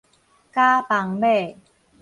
[0.51, 1.55] 絞幫買